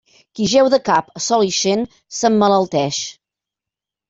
Qui 0.37 0.45
jeu 0.53 0.69
de 0.73 0.79
cap 0.87 1.11
a 1.19 1.21
sol 1.25 1.45
ixent, 1.49 1.85
s'emmalalteix. 2.21 3.03